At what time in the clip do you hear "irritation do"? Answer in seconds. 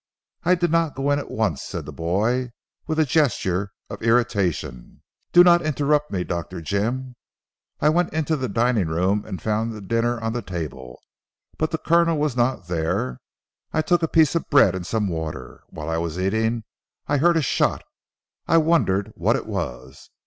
4.01-5.43